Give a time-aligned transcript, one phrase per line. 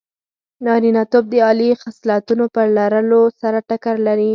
[0.65, 4.29] نارینتوب د عالي خصلتونو په لرلو سره ټکر لري.